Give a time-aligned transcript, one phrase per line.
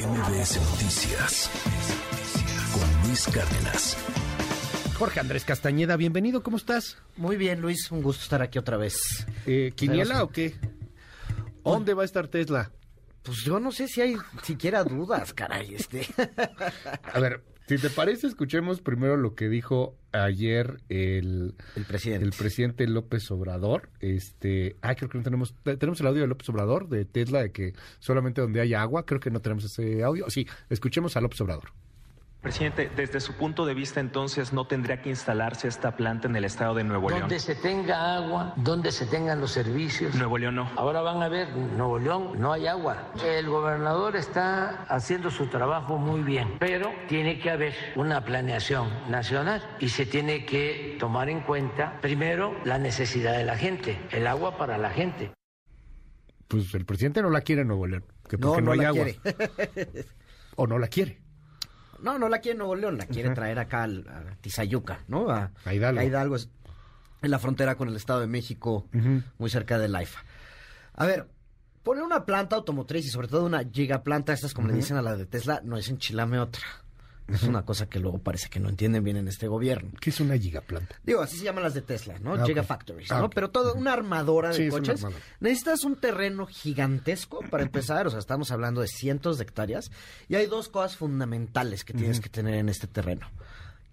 [0.00, 1.50] MBS Noticias
[2.72, 3.98] con Luis Cárdenas.
[4.98, 6.96] Jorge Andrés Castañeda, bienvenido, ¿cómo estás?
[7.18, 9.26] Muy bien, Luis, un gusto estar aquí otra vez.
[9.44, 10.54] Eh, ¿Quiniela o qué?
[11.62, 12.70] ¿Dónde va a estar Tesla?
[13.22, 16.08] Pues yo no sé si hay siquiera dudas, caray, este.
[17.02, 22.24] A ver, si te parece, escuchemos primero lo que dijo ayer el, El presidente.
[22.24, 23.90] el presidente López Obrador.
[24.00, 27.52] Este, ah, creo que no tenemos, tenemos el audio de López Obrador de Tesla de
[27.52, 30.28] que solamente donde haya agua, creo que no tenemos ese audio.
[30.30, 31.70] Sí, escuchemos a López Obrador.
[32.40, 36.46] Presidente, desde su punto de vista, entonces, ¿no tendría que instalarse esta planta en el
[36.46, 37.22] estado de Nuevo León?
[37.22, 40.14] Donde se tenga agua, donde se tengan los servicios.
[40.14, 40.70] Nuevo León no.
[40.76, 43.12] Ahora van a ver, Nuevo León no hay agua.
[43.22, 49.62] El gobernador está haciendo su trabajo muy bien, pero tiene que haber una planeación nacional
[49.78, 54.56] y se tiene que tomar en cuenta primero la necesidad de la gente, el agua
[54.56, 55.30] para la gente.
[56.48, 58.78] Pues el presidente no la quiere en Nuevo León, que No, porque no, no hay
[58.78, 59.04] la agua.
[59.04, 60.06] quiere.
[60.56, 61.20] o no la quiere.
[62.02, 65.30] No, no la quiere Nuevo León, la quiere traer acá al- a Tizayuca, ¿no?
[65.30, 66.00] A, A Hidalgo.
[66.00, 66.48] a Hidalgo es
[67.22, 68.86] en la frontera con el Estado de México,
[69.38, 70.20] muy cerca de Laifa.
[70.94, 71.28] A ver,
[71.82, 75.16] poner una planta automotriz y sobre todo una gigaplanta, estas como le dicen a la
[75.16, 76.62] de Tesla, no es enchilame otra.
[77.32, 79.90] Es una cosa que luego parece que no entienden bien en este gobierno.
[80.00, 80.96] ¿Qué es una gigaplanta?
[81.04, 82.34] Digo, así se llaman las de Tesla, ¿no?
[82.34, 82.44] Ah.
[82.46, 83.26] Gigafactories, Ah, ¿no?
[83.26, 83.32] ok.
[83.34, 85.02] Pero todo, una armadora de Sí, coches.
[85.04, 85.24] armadora.
[85.40, 89.90] Necesitas un terreno gigantesco para empezar, o sea, estamos hablando de cientos de hectáreas.
[90.28, 93.28] Y hay dos cosas fundamentales que tienes que tener en este terreno.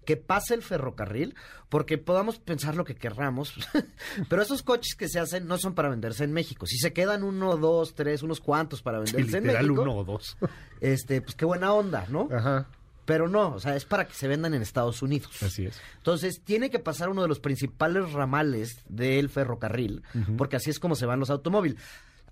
[0.04, 1.34] Que pase el ferrocarril,
[1.68, 3.52] porque podamos pensar lo que querramos,
[4.30, 6.64] pero esos coches que se hacen no son para venderse en México.
[6.64, 10.04] Si se quedan uno, dos, tres, unos cuantos para Sí, venderse en México, uno o
[10.04, 10.38] dos.
[10.80, 12.26] este, pues qué buena onda, ¿no?
[12.32, 12.66] Ajá,
[13.08, 15.42] Pero no, o sea, es para que se vendan en Estados Unidos.
[15.42, 15.80] así es.
[15.96, 20.02] Entonces, tiene que pasar uno de los principales ramales del ferrocarril,
[20.36, 21.80] porque así es como se van los automóviles.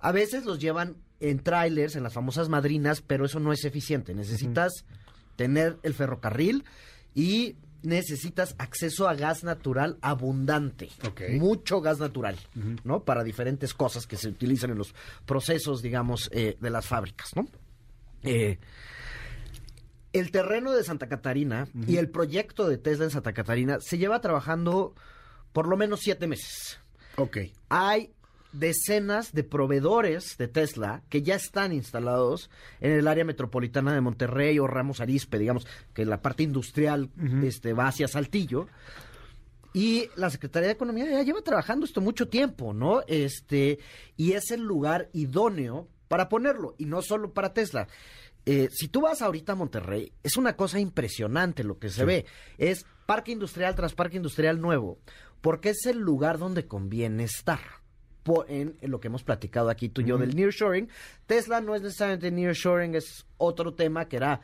[0.00, 4.14] A veces los llevan en trailers, en las famosas madrinas, pero eso no es eficiente.
[4.14, 4.84] Necesitas
[5.36, 6.66] tener el ferrocarril
[7.14, 10.90] y necesitas acceso a gas natural abundante.
[11.38, 12.36] Mucho gas natural,
[12.84, 13.02] ¿no?
[13.02, 14.94] Para diferentes cosas que se utilizan en los
[15.24, 17.48] procesos, digamos, eh, de las fábricas, ¿no?
[18.24, 18.58] Eh,
[20.18, 24.20] el terreno de Santa Catarina y el proyecto de Tesla en Santa Catarina se lleva
[24.20, 24.94] trabajando
[25.52, 26.78] por lo menos siete meses.
[27.16, 27.38] Ok.
[27.68, 28.12] Hay
[28.52, 32.50] decenas de proveedores de Tesla que ya están instalados
[32.80, 37.10] en el área metropolitana de Monterrey o Ramos Arizpe, digamos que la parte industrial
[37.42, 38.68] este, va hacia Saltillo.
[39.74, 43.02] Y la Secretaría de Economía ya lleva trabajando esto mucho tiempo, ¿no?
[43.08, 43.78] Este,
[44.16, 47.88] y es el lugar idóneo para ponerlo, y no solo para Tesla.
[48.48, 52.26] Eh, si tú vas ahorita a Monterrey, es una cosa impresionante lo que se ve.
[52.58, 54.98] Es parque industrial tras parque industrial nuevo,
[55.40, 57.60] porque es el lugar donde conviene estar.
[58.48, 60.88] En, en lo que hemos platicado aquí tú y yo del nearshoring.
[61.26, 64.40] Tesla no es necesariamente nearshoring, es otro tema que era,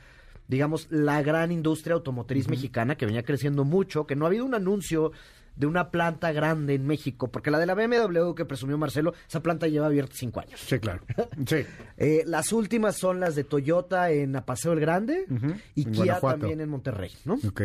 [0.46, 4.54] digamos, la gran industria automotriz mexicana que venía creciendo mucho, que no ha habido un
[4.54, 5.10] anuncio
[5.56, 9.42] de una planta grande en México, porque la de la BMW que presumió Marcelo, esa
[9.42, 10.60] planta lleva abierta cinco años.
[10.60, 11.02] Sí, claro.
[11.46, 11.64] Sí.
[11.96, 15.26] Eh, las últimas son las de Toyota en Apaseo el Grande
[15.74, 16.38] y en Kia Guanajuato.
[16.38, 17.34] también en Monterrey, ¿no?
[17.46, 17.62] Ok.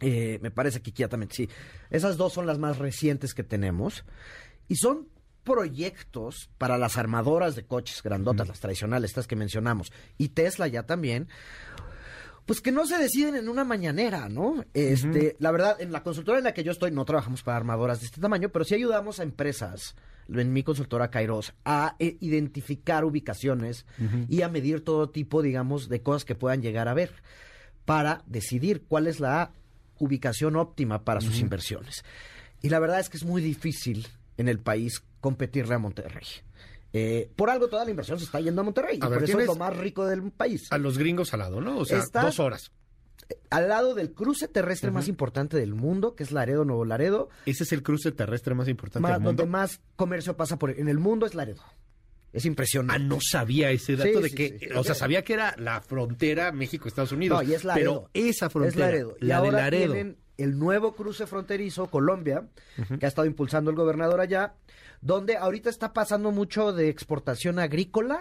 [0.00, 1.48] Eh, me parece que Kia también, sí.
[1.90, 4.04] Esas dos son las más recientes que tenemos.
[4.68, 5.08] Y son
[5.44, 9.92] proyectos para las armadoras de coches grandotas, las tradicionales, estas que mencionamos.
[10.18, 11.28] Y Tesla ya también.
[12.46, 14.64] Pues que no se deciden en una mañanera, ¿no?
[14.74, 18.00] Este, la verdad, en la consultora en la que yo estoy no trabajamos para armadoras
[18.00, 19.94] de este tamaño, pero sí ayudamos a empresas,
[20.28, 23.86] en mi consultora Kairos, a eh, identificar ubicaciones
[24.28, 27.12] y a medir todo tipo, digamos, de cosas que puedan llegar a ver
[27.84, 29.52] para decidir cuál es la
[29.98, 32.04] ubicación óptima para sus inversiones.
[32.62, 36.24] Y la verdad es que es muy difícil en el país competirle a Monterrey.
[36.92, 38.98] Eh, por algo toda la inversión se está yendo a Monterrey.
[39.00, 40.66] A y ver, por eso es lo más rico del país.
[40.70, 41.78] A los gringos al lado, ¿no?
[41.78, 42.72] O sea, dos horas.
[43.50, 47.62] Al lado del cruce terrestre más importante del mundo, que es Laredo, Nuevo Laredo, Ese
[47.62, 49.42] es el cruce terrestre más importante más- del mundo.
[49.42, 51.62] donde más comercio pasa por en el mundo es Laredo.
[52.32, 53.04] Es Ah, impresionante.
[53.04, 54.66] no sabía ese dato Sí, de sí, que, sí.
[54.74, 57.42] o sea, sabía que era la frontera México-Estados Unidos.
[57.44, 58.08] No, y es Laredo.
[58.12, 59.16] Pero esa frontera, Es Laredo.
[59.20, 59.92] Y la ahora de Laredo.
[59.94, 62.48] tienen el nuevo cruce fronterizo, Colombia,
[62.98, 64.54] que ha estado impulsando el gobernador allá,
[65.00, 68.20] donde ahorita está pasando mucho de exportación agrícola,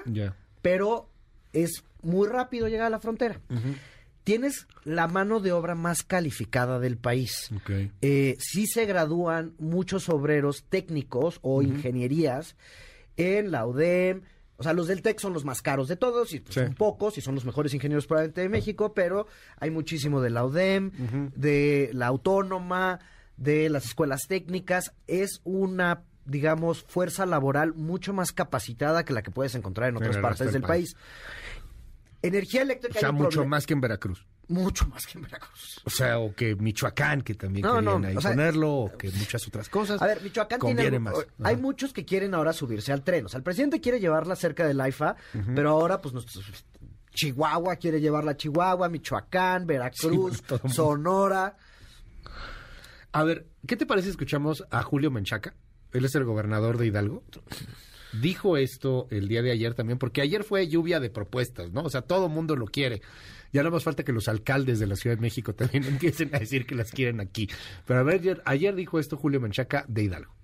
[0.62, 1.10] pero
[1.54, 3.40] es muy rápido llegar a la frontera.
[4.24, 7.50] Tienes la mano de obra más calificada del país.
[8.02, 12.56] Eh, sí se gradúan muchos obreros técnicos o ingenierías
[13.18, 14.22] en la UDEM.
[14.58, 16.60] O sea, los del TEC son los más caros de todos, y pues, Sí.
[16.60, 19.26] son pocos, y son los mejores ingenieros probablemente de México, pero
[19.58, 20.92] hay muchísimo de la UDEM,
[21.36, 23.00] de la Autónoma,
[23.38, 24.92] de las escuelas técnicas.
[25.08, 30.18] Es una, digamos, fuerza laboral mucho más capacitada que la que puedes encontrar en otras
[30.18, 30.94] partes del país.
[30.96, 31.06] país.
[32.22, 33.00] Energía O eléctrica.
[33.00, 34.26] sea, hay un mucho problema- más que en Veracruz.
[34.50, 35.80] Mucho más que en Veracruz.
[35.86, 38.98] O sea, o que Michoacán, que también No, querían no, ahí o sea, ponerlo, o
[38.98, 40.02] que muchas otras cosas.
[40.02, 40.84] A ver, Michoacán tiene...
[40.84, 41.28] conviene algo- más.
[41.48, 41.62] Hay Ajá.
[41.62, 43.26] muchos que quieren ahora subirse al tren.
[43.26, 45.16] O sea, el presidente quiere llevarla cerca del AIFA,
[45.56, 46.66] pero ahora, pues, nuestros-
[47.14, 50.70] Chihuahua quiere llevarla a Chihuahua, Michoacán, Veracruz, Sí.
[50.74, 51.56] Sonora.
[53.12, 55.54] A ver, ¿qué te parece si escuchamos a Julio Menchaca?
[55.94, 57.24] Él es el gobernador de Hidalgo.
[58.22, 61.84] Dijo esto el día de ayer también, porque ayer fue lluvia de propuestas, ¿no?
[61.84, 63.02] O sea, todo mundo lo quiere.
[63.52, 66.40] Ya no más falta que los alcaldes de la Ciudad de México también empiecen a
[66.40, 67.50] decir que las quieren aquí.
[67.86, 70.39] Pero a ver, ayer, ayer dijo esto Julio Menchaca de Hidalgo.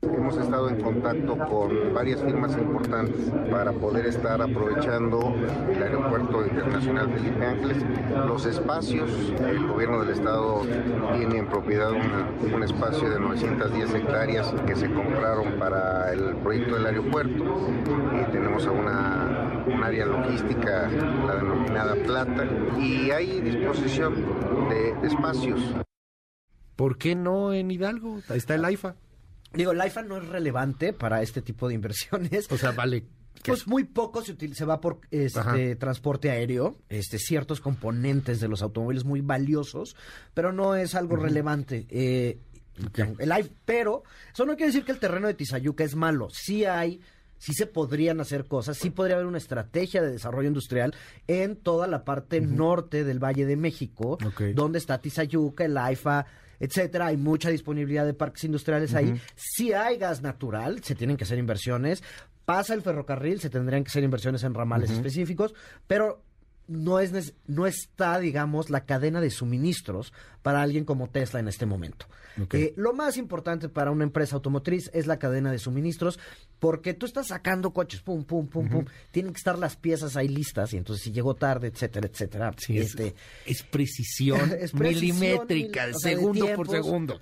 [0.00, 5.34] Hemos estado en contacto con varias firmas importantes para poder estar aprovechando
[5.68, 7.78] el Aeropuerto Internacional Felipe Ángeles.
[8.26, 9.10] Los espacios,
[9.40, 10.62] el gobierno del estado
[11.16, 16.76] tiene en propiedad una- un espacio de 910 hectáreas que se compraron para el proyecto
[16.76, 17.44] del aeropuerto.
[18.22, 20.88] Y tenemos a una, un área logística,
[21.26, 22.44] la denominada Plata,
[22.78, 24.14] y hay disposición
[24.70, 25.60] de espacios.
[26.76, 28.20] ¿Por qué no en Hidalgo?
[28.28, 28.94] Ahí está el AIFA.
[29.52, 32.46] Digo, el AIFA no es relevante para este tipo de inversiones.
[32.50, 33.04] O sea, vale.
[33.44, 35.54] Pues muy poco se, util- se va por este Ajá.
[35.78, 39.94] transporte aéreo, este ciertos componentes de los automóviles muy valiosos,
[40.34, 41.86] pero no es algo relevante.
[41.88, 42.40] Eh,
[43.18, 44.02] el AIF- pero
[44.34, 46.28] eso no quiere decir que el terreno de Tizayuca es malo.
[46.30, 47.00] Sí hay,
[47.38, 50.92] sí se podrían hacer cosas, sí podría haber una estrategia de desarrollo industrial
[51.28, 54.42] en toda la parte norte del Valle de México, Ok.
[54.54, 56.26] donde está Tizayuca, el AIFA,
[56.60, 57.06] etcétera.
[57.06, 59.20] Hay mucha disponibilidad de parques industriales ahí.
[59.34, 62.02] Sí hay gas natural, se tienen que hacer inversiones.
[62.44, 65.54] Pasa el ferrocarril, se tendrían que hacer inversiones en ramales específicos,
[65.86, 66.22] pero
[66.68, 70.12] no es no está, digamos, la cadena de suministros
[70.42, 72.06] para alguien como Tesla en este momento.
[72.52, 76.20] Eh, lo más importante para una empresa automotriz es la cadena de suministros,
[76.60, 80.28] porque tú estás sacando coches, pum, pum, pum, pum, tienen que estar las piezas ahí
[80.28, 82.54] listas, y entonces si llegó tarde, etcétera, etcétera.
[82.56, 87.20] Sí, es, este, es precisión Es precisión, milimétrica, mil- o sea, de segundo por segundo.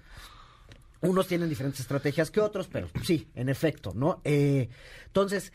[1.01, 4.21] unos tienen diferentes estrategias que otros, pero sí, en efecto, ¿no?
[4.25, 4.69] Eh,
[5.07, 5.51] entonces,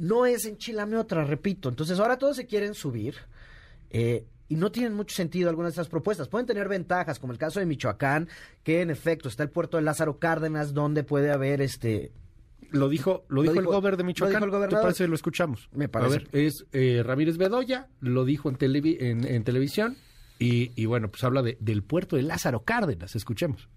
[0.00, 1.68] no es enchilame otra, repito.
[1.68, 3.14] Entonces, ahora todos se quieren subir
[3.90, 6.28] eh, y no tienen mucho sentido algunas de estas propuestas.
[6.28, 8.28] Pueden tener ventajas, como el caso de Michoacán,
[8.64, 12.12] que en efecto está el puerto de Lázaro Cárdenas, donde puede haber este.
[12.72, 14.42] Lo dijo, lo dijo, dijo- el gober de lo Michoacán.
[14.42, 14.82] el ¿Te gobernador.
[14.82, 15.68] parece que lo escuchamos?
[15.72, 16.14] Me parece.
[16.16, 19.96] A ver, es eh, Ramírez Bedoya, lo dijo en, televi- en, en televisión
[20.38, 23.16] y, y bueno, pues habla de- del puerto de Lázaro Cárdenas.
[23.16, 23.68] Escuchemos.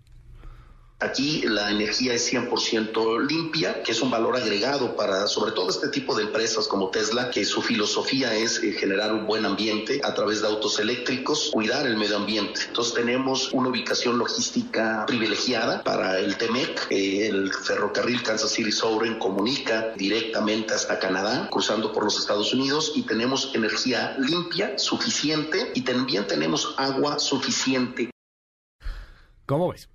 [1.04, 5.90] Aquí la energía es 100% limpia, que es un valor agregado para sobre todo este
[5.90, 10.14] tipo de empresas como Tesla, que su filosofía es eh, generar un buen ambiente a
[10.14, 12.62] través de autos eléctricos, cuidar el medio ambiente.
[12.68, 16.88] Entonces tenemos una ubicación logística privilegiada para el TEMEC.
[16.90, 22.94] Eh, el ferrocarril Kansas City Southern comunica directamente hasta Canadá, cruzando por los Estados Unidos,
[22.96, 28.14] y tenemos energía limpia, suficiente, y también tenemos agua suficiente
[29.46, 29.90] ¿Cómo ves?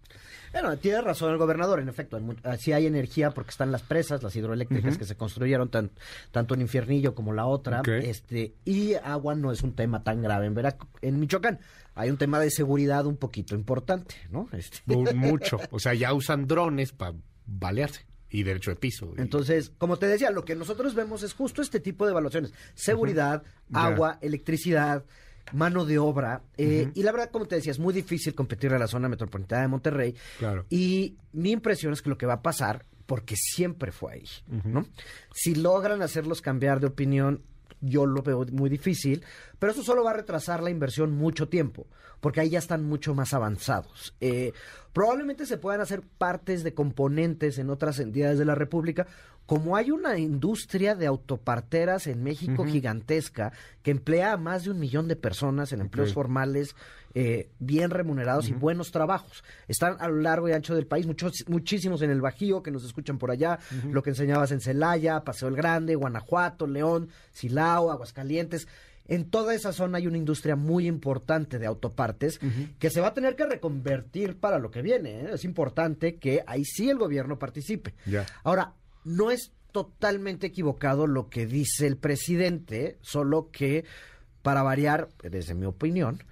[0.53, 3.83] Bueno, tiene razón el gobernador, en efecto, hay ah, sí hay energía porque están las
[3.83, 5.91] presas, las hidroeléctricas que se construyeron tan-
[6.31, 10.47] tanto en Infiernillo como la otra, este y agua no es un tema tan grave
[10.47, 11.59] en Verac- en Michoacán.
[11.95, 14.49] Hay un tema de seguridad un poquito importante, ¿no?
[14.53, 15.59] Este, Mu- Mucho.
[15.71, 17.15] O sea, ya usan drones para
[17.47, 19.15] balearse y derecho de piso.
[19.17, 22.53] y- Entonces, como te decía, lo que nosotros vemos es justo este tipo de evaluaciones.
[22.75, 23.43] Seguridad,
[23.73, 25.05] agua, electricidad,
[25.53, 26.43] mano de obra.
[26.57, 29.63] eh, Y la verdad, como te decía, es muy difícil competir a la zona metropolitana
[29.63, 30.15] de Monterrey.
[30.39, 30.67] Claro.
[30.71, 34.25] Y mi impresión es que lo que va a pasar, porque siempre fue ahí,
[34.65, 34.87] ¿no?
[35.33, 37.43] Si logran hacerlos cambiar de opinión,
[37.81, 39.23] yo lo veo muy difícil,
[39.59, 41.87] pero eso solo va a retrasar la inversión mucho tiempo,
[42.21, 44.15] porque ahí ya están mucho más avanzados.
[44.21, 44.53] Eh,
[44.93, 49.07] probablemente se puedan hacer partes de componentes en otras entidades de la República,
[49.49, 53.51] como hay una industria de autoparteras en México gigantesca
[53.83, 56.77] que emplea a más de un millón de personas en empleos formales
[57.15, 59.43] eh, bien remunerados y buenos trabajos.
[59.67, 62.85] Están a lo largo y ancho del país, muchos, muchísimos en el Bajío que nos
[62.85, 63.59] escuchan por allá,
[63.91, 68.69] lo que enseñabas en Celaya, Paseo el Grande, Guanajuato, León, Silao, Aguascalientes.
[69.07, 72.39] En toda esa zona hay una industria muy importante de autopartes
[72.79, 75.23] que se va a tener que reconvertir para lo que viene.
[75.23, 75.31] ¿eh?
[75.33, 77.95] Es importante que ahí sí el gobierno participe.
[78.45, 78.75] Ahora,
[79.09, 83.85] no es totalmente equivocado lo que dice el presidente, solo que,
[84.43, 86.23] para variar, desde mi opinión,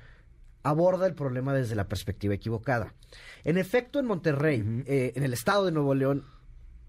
[0.63, 2.95] aborda el problema desde la perspectiva equivocada.
[3.45, 6.25] En efecto, en Monterrey, eh, en el estado de Nuevo León,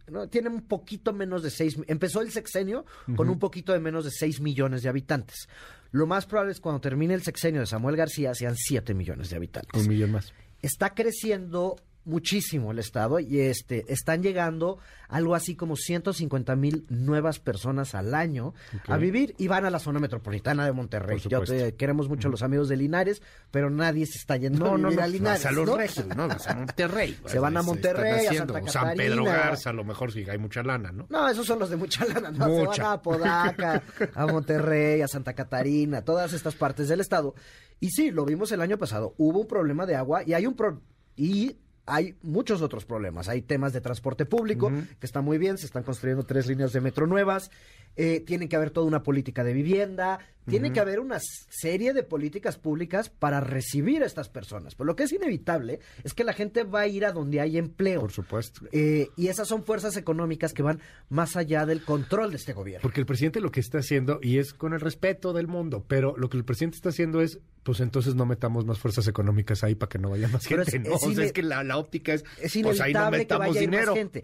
[0.08, 0.28] ¿no?
[0.28, 4.12] tiene un poquito menos de seis, empezó el sexenio con un poquito de menos de
[4.12, 5.48] 6 millones de habitantes.
[5.92, 9.38] Lo más probable es cuando termine el sexenio de Samuel García sean 7 millones de
[9.38, 10.34] habitantes Un millón más.
[10.62, 17.40] está creciendo muchísimo el estado y este están llegando algo así como 150 mil nuevas
[17.40, 18.54] personas al año
[18.88, 21.20] a vivir y van a la zona metropolitana de Monterrey.
[21.30, 23.22] Yo te- queremos mucho a los amigos de Linares,
[23.52, 25.46] pero nadie se está yendo a vivir a Linares.
[25.46, 25.78] a los ¿no?
[25.78, 26.28] regios, ¿no?
[26.28, 27.18] Vas a Monterrey.
[27.26, 28.34] Se van a Monterrey, a
[28.68, 29.24] San Pedro.
[29.24, 31.06] Garza, a lo mejor sí hay mucha lana, ¿no?
[31.10, 32.46] No, esos son los de mucha lana, ¿no?
[32.46, 32.84] Se Mucha.
[32.84, 33.84] van a Podaca,
[34.16, 37.36] a Monterrey, a Santa Catarina, todas estas partes del estado.
[37.80, 39.14] Y sí, lo vimos el año pasado.
[39.18, 40.82] Hubo un problema de agua y hay un pro-
[41.16, 41.58] y
[41.88, 43.30] hay muchos otros problemas.
[43.30, 46.82] Hay temas de transporte público, que está muy bien, se están construyendo tres líneas de
[46.82, 47.50] metro nuevas.
[47.98, 52.04] Eh, tiene que haber toda una política de vivienda, tiene que haber una serie de
[52.04, 54.76] políticas públicas para recibir a estas personas.
[54.76, 57.58] Pero lo que es inevitable es que la gente va a ir a donde hay
[57.58, 58.00] empleo.
[58.00, 58.62] Por supuesto.
[58.72, 62.82] Eh, y esas son fuerzas económicas que van más allá del control de este gobierno.
[62.82, 66.16] Porque el presidente lo que está haciendo, y es con el respeto del mundo, pero
[66.16, 69.76] lo que el presidente está haciendo es, pues entonces no metamos más fuerzas económicas ahí
[69.76, 70.96] para que no vaya más Pero gente, es- ¿no?
[70.96, 73.36] es o sea, es que la, la óptica es, Es pues ahí no inevitable que
[73.38, 73.88] vaya dinero.
[73.88, 74.24] más gente.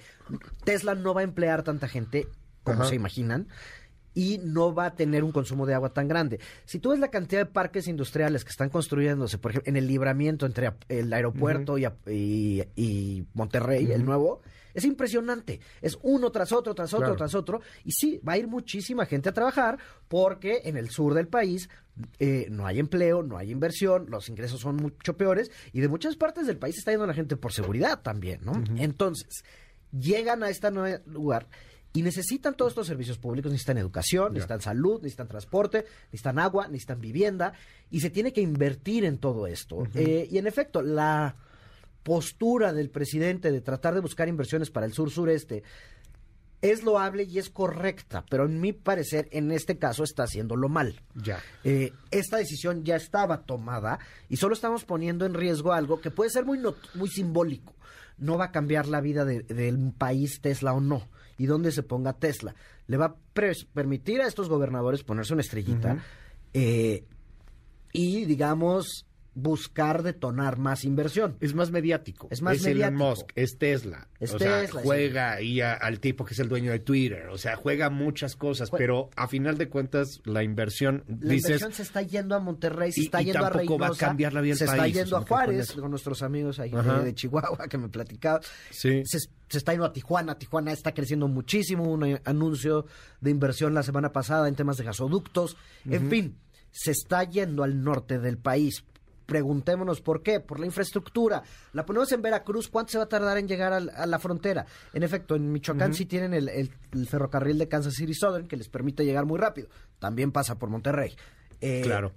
[0.63, 2.27] Tesla no va a emplear tanta gente
[2.63, 2.89] como Ajá.
[2.89, 3.47] se imaginan
[4.15, 6.39] y no va a tener un consumo de agua tan grande.
[6.65, 9.87] Si tú ves la cantidad de parques industriales que están construyéndose, por ejemplo, en el
[9.87, 14.41] libramiento entre el aeropuerto y y, y Monterrey, el nuevo,
[14.75, 15.59] es impresionante.
[15.81, 17.15] Es uno tras otro, tras otro, Claro.
[17.15, 17.61] tras otro.
[17.85, 21.67] Y sí, va a ir muchísima gente a trabajar porque en el sur del país
[22.19, 26.15] eh, no hay empleo, no hay inversión, los ingresos son mucho peores y de muchas
[26.17, 28.63] partes del país está yendo la gente por seguridad también, ¿no?
[28.77, 29.43] Entonces,
[29.91, 31.47] llegan a este nuevo lugar
[31.93, 36.99] y necesitan todos estos servicios públicos, necesitan educación, necesitan salud, necesitan transporte, necesitan agua, necesitan
[36.99, 37.53] vivienda
[37.91, 39.83] y se tiene que invertir en todo esto.
[39.93, 41.35] Eh, y en efecto, la
[42.01, 45.63] postura del presidente de tratar de buscar inversiones para el sur-sureste
[46.61, 51.01] es loable y es correcta, pero en mi parecer, en este caso, está haciéndolo mal.
[51.13, 51.39] Ya.
[51.65, 56.29] Eh, esta decisión ya estaba tomada y solo estamos poniendo en riesgo algo que puede
[56.29, 57.73] ser muy, not- muy simbólico.
[58.17, 61.07] No va a cambiar la vida de- del país Tesla o no.
[61.37, 62.55] Y dónde se ponga Tesla.
[62.87, 63.15] Le va a
[63.73, 65.97] permitir a estos gobernadores ponerse una estrellita
[66.53, 67.05] eh,
[67.91, 71.37] y, digamos, buscar detonar más inversión.
[71.39, 72.27] Es más mediático.
[72.31, 73.03] Es más Elon mediático.
[73.03, 74.07] Musk, es Tesla.
[74.19, 77.27] Es o sea, Tesla, juega ahí a- al tipo que es el dueño de Twitter.
[77.29, 81.45] O sea, juega muchas cosas, Jue- pero a final de cuentas la inversión, La dices,
[81.49, 83.89] inversión se está yendo a Monterrey, se Y- está y yendo a tampoco va a
[83.89, 85.89] Reynosa, cambiar la vida del se está país, yendo o sea, a con Juárez con
[85.89, 86.99] nuestros amigos ahí Ajá.
[87.01, 88.39] de, Chihuahua que me platicaba.
[88.69, 89.01] Sí.
[89.05, 92.85] Se, se está yendo a Tijuana, Tijuana está creciendo muchísimo, un eh, anuncio
[93.21, 95.57] de inversión la semana pasada en temas de gasoductos,
[95.89, 96.37] en fin,
[96.71, 98.83] se está yendo al norte del país.
[99.25, 101.43] Preguntémonos por qué, por la infraestructura.
[101.73, 104.65] La ponemos en Veracruz, ¿cuánto se va a tardar en llegar al- a, la frontera?
[104.93, 108.57] En efecto, en Michoacán sí tienen el, el- el ferrocarril de Kansas City Southern que
[108.57, 109.69] les permite llegar muy rápido.
[109.99, 111.15] También pasa por Monterrey.
[111.61, 112.11] Eh, claro.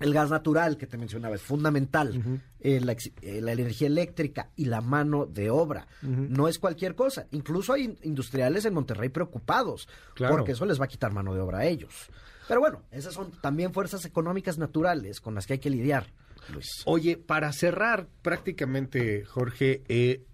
[0.00, 2.40] el gas natural que te mencionaba es fundamental.
[2.60, 5.86] Eh, la, eh, la energía eléctrica y la mano de obra.
[6.02, 7.26] No es cualquier cosa.
[7.32, 10.34] Incluso hay in- industriales en Monterrey preocupados Claro.
[10.36, 12.08] porque eso les va a quitar mano de obra a ellos.
[12.52, 16.12] Pero bueno, esas son también fuerzas económicas naturales con las que hay que lidiar,
[16.52, 16.82] Luis.
[16.84, 20.26] Oye, para cerrar prácticamente, Jorge, eh,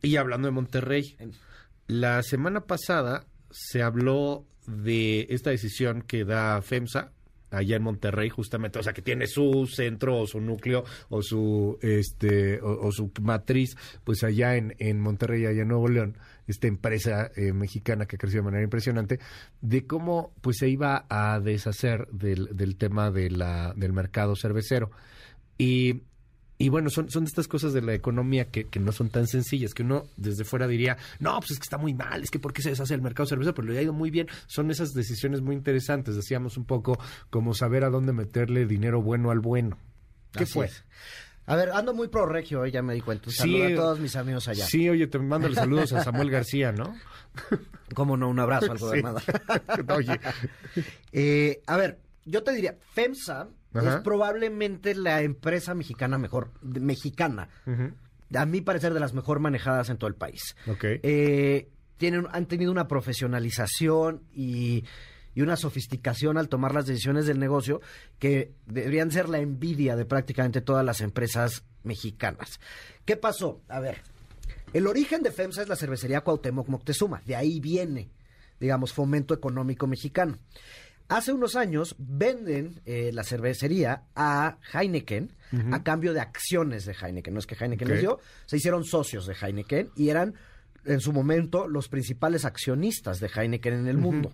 [0.00, 1.18] y hablando de Monterrey,
[1.86, 7.12] la semana pasada se habló de esta decisión que da FEMSA
[7.50, 11.78] allá en Monterrey justamente, o sea, que tiene su centro o su núcleo o su
[11.82, 16.16] este o, su matriz pues allá en, en Monterrey, allá en Nuevo León,
[16.46, 19.20] esta empresa eh, mexicana que creció de manera impresionante,
[19.60, 24.90] de cómo pues se iba a deshacer del, del tema de la, del mercado cervecero.
[25.58, 26.02] Y,
[26.62, 29.26] y bueno, son, son de estas cosas de la economía que, que no son tan
[29.26, 32.38] sencillas, que uno desde fuera diría, no, pues es que está muy mal, es que
[32.38, 33.54] ¿por qué se deshace el mercado cervecero?
[33.54, 34.28] Pero le ha ido muy bien.
[34.46, 36.98] Son esas decisiones muy interesantes, decíamos un poco
[37.30, 39.78] como saber a dónde meterle dinero bueno al bueno.
[40.32, 40.66] ¿Qué Así fue?
[40.66, 40.84] es.
[41.46, 43.24] A ver, ando muy pro regio, eh, ya me di cuenta.
[43.26, 44.66] Un Sí, saludo a todos mis amigos allá.
[44.66, 46.94] Sí, oye, te mando saludos a Samuel García, ¿no?
[47.94, 48.84] Cómo no, un abrazo al Sí.
[48.84, 49.22] gobernador.
[49.96, 50.20] Oye,
[51.12, 53.96] Eh, a ver, yo te diría, FEMSA Ajá.
[53.96, 57.48] es probablemente la empresa mexicana mejor, de- mexicana,
[58.34, 60.56] a mi parecer de las mejor manejadas en todo el país.
[61.02, 64.84] Eh, tienen, han tenido una profesionalización y,
[65.34, 67.80] y una sofisticación al tomar las decisiones del negocio
[68.18, 72.60] que deberían ser la envidia de prácticamente todas las empresas mexicanas.
[73.04, 73.60] ¿Qué pasó?
[73.68, 73.98] A ver,
[74.72, 78.10] el origen de FEMSA es la cervecería Cuauhtémoc Moctezuma, de ahí viene,
[78.58, 80.36] digamos, fomento económico mexicano.
[81.10, 85.32] Hace unos años venden eh, la cervecería a Heineken
[85.72, 87.34] a cambio de acciones de Heineken.
[87.34, 90.34] No es que Heineken les dio, se hicieron socios de Heineken y eran
[90.84, 94.32] en su momento los principales accionistas de Heineken en el mundo.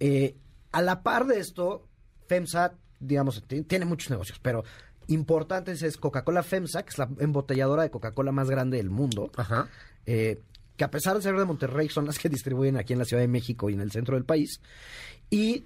[0.00, 0.34] Eh,
[0.72, 1.86] a la par de esto,
[2.26, 4.64] FEMSA, digamos, ti- tiene muchos negocios, pero
[5.08, 9.30] importantes es Coca-Cola FEMSA, que es la embotelladora de Coca-Cola más grande del mundo.
[9.36, 9.68] Ajá.
[10.06, 10.40] eh,
[10.74, 13.20] que a pesar de ser de Monterrey, son las que distribuyen aquí en la Ciudad
[13.22, 14.58] de México y en el centro del país.
[15.28, 15.64] Y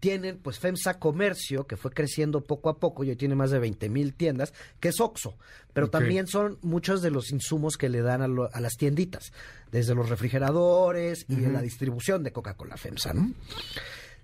[0.00, 3.58] tienen, pues, FEMSA Comercio, que fue creciendo poco a poco y hoy tiene más de
[3.58, 5.36] 20 mil tiendas, que es OXO.
[5.72, 9.32] Pero también son muchos de los insumos que le dan a, lo- a las tienditas,
[9.70, 13.32] desde los refrigeradores y de la distribución de Coca-Cola FEMSA, ¿no?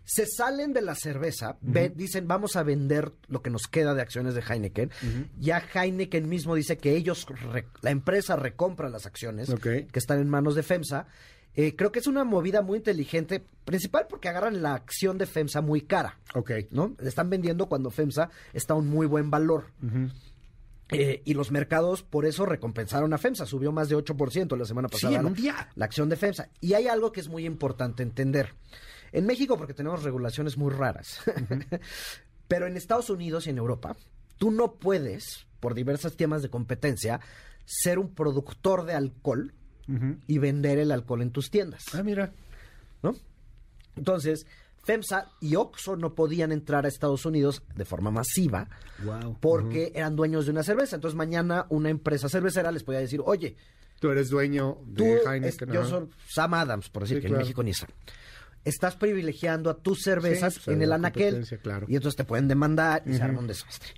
[0.08, 4.02] Se salen de la cerveza, ve- dicen vamos a vender lo que nos queda de
[4.02, 4.90] acciones de Heineken.
[5.40, 7.26] Ya Heineken mismo dice que ellos,
[7.82, 9.48] la empresa recompra las acciones
[9.92, 11.08] que están en manos de FEMSA.
[11.56, 15.62] Eh, creo que es una movida muy inteligente, principal porque agarran la acción de FEMSA
[15.62, 16.50] muy cara, Ok.
[16.70, 16.94] ¿no?
[17.00, 19.64] Le están vendiendo cuando FEMSA está a un muy buen valor.
[20.90, 24.88] Eh, y los mercados por eso recompensaron a FEMSA, subió más de 8% la semana
[24.88, 25.20] pasada.
[25.20, 25.68] un día.
[25.74, 26.48] La acción de FEMSA.
[26.60, 28.54] Y hay algo que es muy importante entender.
[29.12, 31.20] En México, porque tenemos regulaciones muy raras,
[32.48, 33.96] pero en Estados Unidos y en Europa,
[34.36, 37.20] tú no puedes, por diversos temas de competencia,
[37.64, 39.54] ser un productor de alcohol
[40.26, 41.84] y vender el alcohol en tus tiendas.
[41.94, 42.32] Ah, mira.
[43.02, 43.14] ¿no?
[43.96, 44.46] Entonces,
[44.84, 48.68] FEMSA y OXXO no podían entrar a Estados Unidos de forma masiva
[49.04, 49.38] Wow.
[49.40, 50.96] porque eran dueños de una cerveza.
[50.96, 53.56] Entonces, mañana una empresa cervecera les podía decir, oye,
[53.98, 55.72] Tú eres dueño tú, de es- Heineken.
[55.72, 55.88] yo ajá.
[55.88, 57.40] soy Sam Adams, por decir Sí, que claro.
[57.40, 57.88] en México ni Sam.
[58.64, 61.46] Estás privilegiando a tus cervezas Sí, pues, en el anaquel.
[61.62, 61.86] claro.
[61.88, 63.94] Y entonces te pueden demandar y se arma un desastre.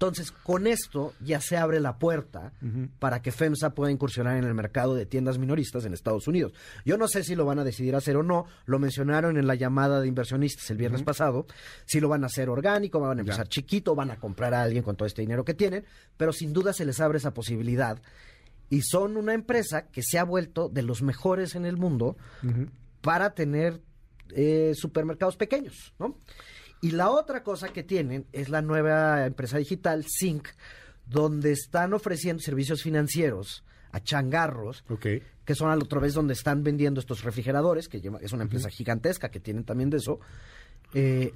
[0.00, 2.52] Entonces, con esto ya se abre la puerta
[3.00, 6.52] para que FEMSA pueda incursionar en el mercado de tiendas minoristas en Estados Unidos.
[6.84, 8.46] Yo no sé si lo van a decidir hacer o no.
[8.64, 11.46] Lo mencionaron en la llamada de inversionistas el viernes pasado.
[11.84, 14.84] Si lo van a hacer orgánico, van a empezar chiquito, van a comprar a alguien
[14.84, 15.84] con todo este dinero que tienen.
[16.16, 18.00] Pero sin duda se les abre esa posibilidad.
[18.70, 22.16] Y son una empresa que se ha vuelto de los mejores en el mundo
[23.00, 23.80] para tener
[24.32, 26.14] eh, supermercados pequeños, ¿no?
[26.80, 30.48] Y la otra cosa que tienen es la nueva empresa digital, Sync,
[31.06, 35.06] donde están ofreciendo servicios financieros a changarros, Ok.
[35.44, 38.42] que son a la otra vez donde están vendiendo estos refrigeradores, que lleva- es una
[38.44, 40.20] empresa gigantesca que tienen también de eso,
[40.94, 41.32] eh,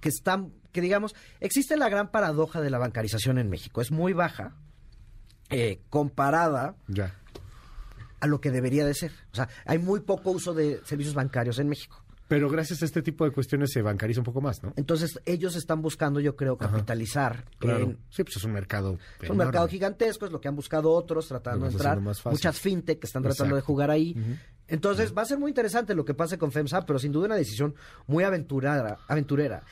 [0.00, 4.12] que están, que digamos, existe la gran paradoja de la bancarización en México, es muy
[4.12, 4.54] baja
[5.50, 7.14] eh, comparada Ya.
[8.20, 9.12] a lo que debería de ser.
[9.32, 12.02] O sea, hay muy poco uso de servicios bancarios en México.
[12.26, 14.72] Pero gracias a este tipo de cuestiones se bancariza un poco más, ¿no?
[14.76, 17.44] Entonces, ellos están buscando, yo creo, capitalizar.
[17.58, 17.84] Claro.
[17.84, 18.98] en- Sí, pues es un mercado.
[19.20, 21.96] es un mercado gigantesco, es lo que han buscado otros tratando de entrar.
[22.32, 24.14] Muchas fintech que están tratando de jugar ahí.
[24.68, 27.36] Entonces, va a ser muy interesante lo que pase con FEMSA, pero sin duda una
[27.36, 27.74] decisión
[28.06, 29.62] muy aventurada, aventurera.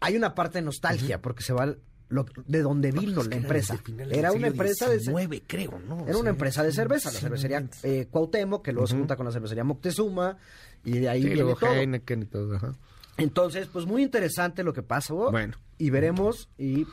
[0.00, 1.76] Hay una parte de nostalgia, porque se va
[2.12, 3.78] lo- de donde vino la empresa.
[4.10, 5.42] Era una empresa de...
[5.46, 6.06] creo, ¿no?
[6.06, 9.32] Era una empresa de cerveza, la cervecería eh, Cuauhtémoc, que luego se junta con la
[9.32, 10.36] cervecería Moctezuma,
[10.84, 11.72] y de ahí Sí, viene todo.
[11.72, 12.56] Heineken y todo.
[12.56, 12.74] Ajá.
[13.16, 15.30] Entonces, pues muy interesante lo que pasó.
[15.30, 15.56] Bueno.
[15.78, 16.48] Y veremos.
[16.58, 16.86] Y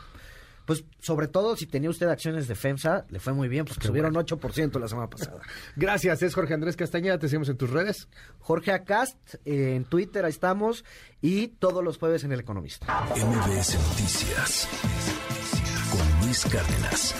[0.69, 4.13] pues sobre todo si tenía usted acciones de FEMSA, le fue muy bien, porque subieron
[4.13, 5.41] 8% la semana pasada.
[5.75, 7.17] Gracias, es Jorge Andrés Castañeda.
[7.17, 8.07] Te seguimos en tus redes.
[8.37, 10.85] Jorge Acast, eh, en Twitter, ahí estamos.
[11.21, 12.85] Y todos los jueves en El Economista.
[13.15, 14.67] MBS Noticias
[15.89, 17.15] con Luis Cárdenas.